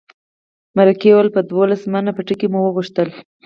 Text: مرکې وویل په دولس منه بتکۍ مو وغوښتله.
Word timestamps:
مرکې 0.77 1.09
وویل 1.11 1.29
په 1.35 1.41
دولس 1.51 1.81
منه 1.93 2.11
بتکۍ 2.17 2.47
مو 2.51 2.59
وغوښتله. 2.63 3.13